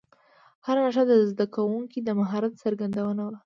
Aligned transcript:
هره 0.65 0.81
نښه 0.85 1.03
د 1.09 1.11
زده 1.31 1.45
کوونکو 1.55 1.97
د 2.03 2.09
مهارت 2.19 2.53
څرګندونه 2.63 3.21
وه. 3.27 3.37